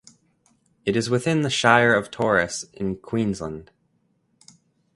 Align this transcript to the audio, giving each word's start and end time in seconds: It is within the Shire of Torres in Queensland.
It 0.83 0.95
is 0.95 1.11
within 1.11 1.43
the 1.43 1.51
Shire 1.51 1.93
of 1.93 2.09
Torres 2.09 2.65
in 2.73 2.95
Queensland. 2.95 3.69